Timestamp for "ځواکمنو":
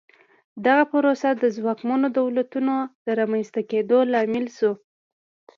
1.57-2.07